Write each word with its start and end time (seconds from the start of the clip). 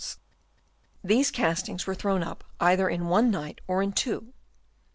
All 0.03 0.07
these 1.03 1.29
castings 1.29 1.85
were 1.85 1.93
thrown 1.93 2.23
up 2.23 2.43
either 2.59 2.89
in 2.89 3.05
one 3.05 3.29
night 3.29 3.61
or 3.67 3.83
in 3.83 3.91
two. 3.91 4.33